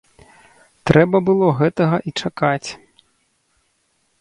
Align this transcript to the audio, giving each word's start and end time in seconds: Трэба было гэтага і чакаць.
Трэба 0.91 1.21
было 1.27 1.47
гэтага 1.59 1.97
і 2.13 2.17
чакаць. 2.25 2.69